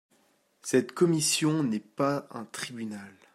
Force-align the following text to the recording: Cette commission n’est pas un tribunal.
Cette 0.63 0.93
commission 0.93 1.61
n’est 1.61 1.79
pas 1.79 2.27
un 2.31 2.45
tribunal. 2.45 3.13